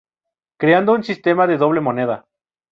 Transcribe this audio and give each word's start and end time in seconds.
Creando 0.57 0.93
un 0.93 1.03
sistema 1.03 1.45
de 1.45 1.57
doble 1.57 1.79
moneda. 1.79 2.25